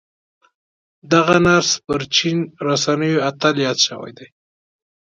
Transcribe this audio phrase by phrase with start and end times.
[1.13, 4.27] دغه نرس پر چين رسنيو اتل ياد شوی دی.